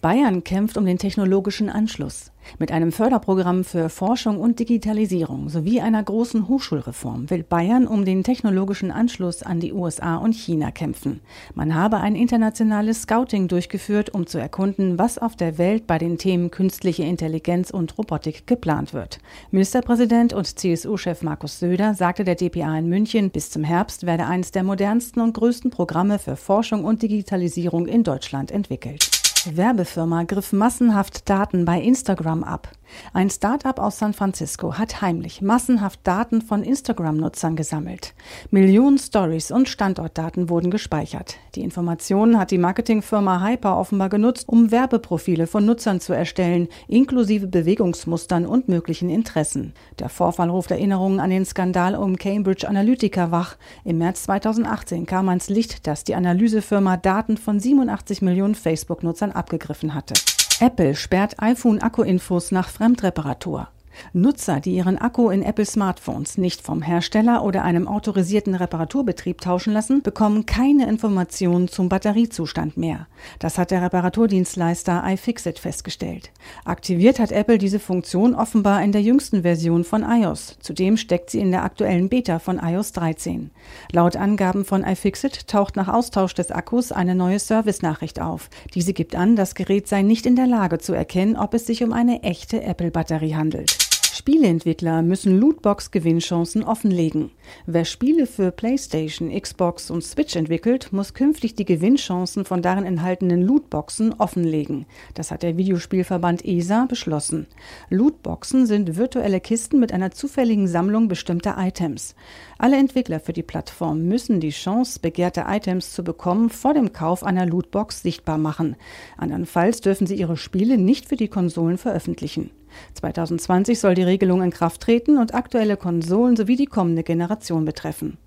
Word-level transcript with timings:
Bayern 0.00 0.44
kämpft 0.44 0.78
um 0.78 0.86
den 0.86 0.96
technologischen 0.96 1.68
Anschluss. 1.68 2.32
Mit 2.58 2.72
einem 2.72 2.90
Förderprogramm 2.90 3.64
für 3.64 3.90
Forschung 3.90 4.40
und 4.40 4.58
Digitalisierung 4.58 5.50
sowie 5.50 5.82
einer 5.82 6.02
großen 6.02 6.48
Hochschulreform 6.48 7.28
will 7.28 7.42
Bayern 7.42 7.86
um 7.86 8.06
den 8.06 8.24
technologischen 8.24 8.90
Anschluss 8.90 9.42
an 9.42 9.60
die 9.60 9.74
USA 9.74 10.16
und 10.16 10.34
China 10.34 10.70
kämpfen. 10.70 11.20
Man 11.54 11.74
habe 11.74 11.98
ein 11.98 12.16
internationales 12.16 13.02
Scouting 13.02 13.46
durchgeführt, 13.46 14.14
um 14.14 14.26
zu 14.26 14.38
erkunden, 14.38 14.98
was 14.98 15.18
auf 15.18 15.36
der 15.36 15.58
Welt 15.58 15.86
bei 15.86 15.98
den 15.98 16.16
Themen 16.16 16.50
künstliche 16.50 17.02
Intelligenz 17.02 17.70
und 17.70 17.98
Robotik 17.98 18.46
geplant 18.46 18.94
wird. 18.94 19.18
Ministerpräsident 19.50 20.32
und 20.32 20.46
CSU-Chef 20.58 21.20
Markus 21.20 21.58
Söder 21.58 21.92
sagte 21.92 22.24
der 22.24 22.36
DPA 22.36 22.78
in 22.78 22.88
München, 22.88 23.28
bis 23.28 23.50
zum 23.50 23.64
Herbst 23.64 24.06
werde 24.06 24.24
eines 24.24 24.50
der 24.50 24.62
modernsten 24.62 25.20
und 25.20 25.34
größten 25.34 25.70
Programme 25.70 26.18
für 26.18 26.36
Forschung 26.36 26.86
und 26.86 27.02
Digitalisierung 27.02 27.86
in 27.86 28.02
Deutschland 28.02 28.50
entwickelt. 28.50 29.19
Werbefirma 29.46 30.24
griff 30.24 30.52
massenhaft 30.52 31.28
Daten 31.28 31.64
bei 31.64 31.80
Instagram 31.80 32.44
ab. 32.44 32.72
Ein 33.12 33.30
Start-up 33.30 33.78
aus 33.78 33.98
San 33.98 34.12
Francisco 34.12 34.76
hat 34.76 35.00
heimlich 35.00 35.42
massenhaft 35.42 36.00
Daten 36.04 36.42
von 36.42 36.62
Instagram-Nutzern 36.62 37.56
gesammelt. 37.56 38.14
Millionen 38.50 38.98
Stories 38.98 39.50
und 39.50 39.68
Standortdaten 39.68 40.48
wurden 40.48 40.70
gespeichert. 40.70 41.36
Die 41.54 41.62
Informationen 41.62 42.38
hat 42.38 42.50
die 42.50 42.58
Marketingfirma 42.58 43.42
Hyper 43.44 43.76
offenbar 43.76 44.08
genutzt, 44.08 44.48
um 44.48 44.70
Werbeprofile 44.70 45.46
von 45.46 45.64
Nutzern 45.64 46.00
zu 46.00 46.12
erstellen, 46.12 46.68
inklusive 46.88 47.46
Bewegungsmustern 47.46 48.46
und 48.46 48.68
möglichen 48.68 49.10
Interessen. 49.10 49.72
Der 49.98 50.08
Vorfall 50.08 50.50
ruft 50.50 50.70
Erinnerungen 50.70 51.20
an 51.20 51.30
den 51.30 51.44
Skandal 51.44 51.94
um 51.94 52.16
Cambridge 52.16 52.68
Analytica 52.68 53.30
wach. 53.30 53.56
Im 53.84 53.98
März 53.98 54.24
2018 54.24 55.06
kam 55.06 55.28
ans 55.28 55.48
Licht, 55.48 55.86
dass 55.86 56.04
die 56.04 56.14
Analysefirma 56.14 56.96
Daten 56.96 57.36
von 57.36 57.60
87 57.60 58.22
Millionen 58.22 58.54
Facebook-Nutzern 58.54 59.29
abgegriffen 59.32 59.94
hatte. 59.94 60.14
Apple 60.60 60.94
sperrt 60.94 61.40
iPhone-Akku-Infos 61.40 62.52
nach 62.52 62.68
Fremdreparatur. 62.68 63.68
Nutzer, 64.12 64.60
die 64.60 64.74
ihren 64.74 64.98
Akku 64.98 65.30
in 65.30 65.42
Apple 65.42 65.64
Smartphones 65.64 66.38
nicht 66.38 66.62
vom 66.62 66.82
Hersteller 66.82 67.44
oder 67.44 67.62
einem 67.62 67.86
autorisierten 67.86 68.54
Reparaturbetrieb 68.54 69.40
tauschen 69.40 69.72
lassen, 69.72 70.02
bekommen 70.02 70.46
keine 70.46 70.88
Informationen 70.88 71.68
zum 71.68 71.88
Batteriezustand 71.88 72.76
mehr. 72.76 73.06
Das 73.38 73.58
hat 73.58 73.70
der 73.70 73.82
Reparaturdienstleister 73.82 75.02
iFixit 75.06 75.58
festgestellt. 75.58 76.30
Aktiviert 76.64 77.18
hat 77.18 77.32
Apple 77.32 77.58
diese 77.58 77.78
Funktion 77.78 78.34
offenbar 78.34 78.82
in 78.82 78.92
der 78.92 79.02
jüngsten 79.02 79.42
Version 79.42 79.84
von 79.84 80.02
iOS. 80.02 80.56
Zudem 80.60 80.96
steckt 80.96 81.30
sie 81.30 81.40
in 81.40 81.50
der 81.50 81.64
aktuellen 81.64 82.08
Beta 82.08 82.38
von 82.38 82.58
iOS 82.58 82.92
13. 82.92 83.50
Laut 83.92 84.16
Angaben 84.16 84.64
von 84.64 84.84
iFixit 84.84 85.46
taucht 85.46 85.76
nach 85.76 85.88
Austausch 85.88 86.34
des 86.34 86.50
Akkus 86.50 86.92
eine 86.92 87.14
neue 87.14 87.38
Service-Nachricht 87.38 88.20
auf. 88.20 88.50
Diese 88.74 88.92
gibt 88.92 89.14
an, 89.14 89.36
das 89.36 89.54
Gerät 89.54 89.88
sei 89.88 90.02
nicht 90.02 90.26
in 90.26 90.36
der 90.36 90.46
Lage 90.46 90.78
zu 90.78 90.92
erkennen, 90.92 91.36
ob 91.36 91.54
es 91.54 91.66
sich 91.66 91.82
um 91.82 91.92
eine 91.92 92.22
echte 92.22 92.62
Apple-Batterie 92.62 93.34
handelt. 93.34 93.89
Spieleentwickler 94.16 95.02
müssen 95.02 95.38
Lootbox-Gewinnchancen 95.38 96.64
offenlegen. 96.64 97.30
Wer 97.66 97.84
Spiele 97.84 98.26
für 98.26 98.50
PlayStation, 98.50 99.30
Xbox 99.30 99.90
und 99.90 100.02
Switch 100.02 100.36
entwickelt, 100.36 100.92
muss 100.92 101.14
künftig 101.14 101.54
die 101.54 101.64
Gewinnchancen 101.64 102.44
von 102.44 102.62
darin 102.62 102.84
enthaltenen 102.84 103.42
Lootboxen 103.42 104.14
offenlegen. 104.14 104.86
Das 105.14 105.30
hat 105.30 105.42
der 105.42 105.56
Videospielverband 105.56 106.44
ESA 106.44 106.86
beschlossen. 106.86 107.46
Lootboxen 107.88 108.66
sind 108.66 108.96
virtuelle 108.96 109.40
Kisten 109.40 109.80
mit 109.80 109.92
einer 109.92 110.10
zufälligen 110.10 110.68
Sammlung 110.68 111.08
bestimmter 111.08 111.56
Items. 111.58 112.14
Alle 112.58 112.76
Entwickler 112.76 113.20
für 113.20 113.32
die 113.32 113.42
Plattform 113.42 114.02
müssen 114.02 114.40
die 114.40 114.50
Chance, 114.50 115.00
begehrte 115.00 115.46
Items 115.48 115.92
zu 115.92 116.04
bekommen, 116.04 116.50
vor 116.50 116.74
dem 116.74 116.92
Kauf 116.92 117.24
einer 117.24 117.46
Lootbox 117.46 118.02
sichtbar 118.02 118.38
machen. 118.38 118.76
Andernfalls 119.16 119.80
dürfen 119.80 120.06
sie 120.06 120.16
ihre 120.16 120.36
Spiele 120.36 120.78
nicht 120.78 121.08
für 121.08 121.16
die 121.16 121.28
Konsolen 121.28 121.78
veröffentlichen. 121.78 122.50
2020 122.94 123.78
soll 123.78 123.94
die 123.94 124.02
Regelung 124.02 124.42
in 124.42 124.50
Kraft 124.50 124.80
treten 124.80 125.18
und 125.18 125.34
aktuelle 125.34 125.76
Konsolen 125.76 126.36
sowie 126.36 126.56
die 126.56 126.66
kommende 126.66 127.02
Generation 127.02 127.64
betreffen. 127.64 128.18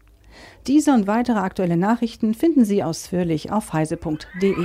Diese 0.67 0.93
und 0.93 1.07
weitere 1.07 1.39
aktuelle 1.39 1.77
Nachrichten 1.77 2.33
finden 2.33 2.65
Sie 2.65 2.83
ausführlich 2.83 3.51
auf 3.51 3.73
heise.de. 3.73 4.55